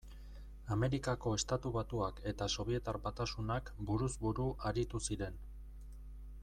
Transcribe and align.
Amerikako 0.75 1.33
Estatu 1.39 1.71
Batuak 1.75 2.21
eta 2.31 2.47
Sobietar 2.55 2.99
Batasunak 3.05 3.73
buruz 3.91 4.13
buru 4.27 4.47
aritu 4.71 5.07
ziren. 5.09 5.41